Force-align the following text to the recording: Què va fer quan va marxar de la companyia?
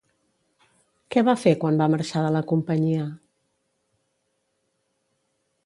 Què 1.15 1.23
va 1.27 1.35
fer 1.41 1.53
quan 1.63 1.77
va 1.83 1.89
marxar 1.95 2.23
de 2.27 2.31
la 2.37 2.41
companyia? 2.53 3.05